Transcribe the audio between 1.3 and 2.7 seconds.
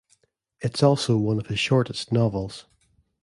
of his shortest novels.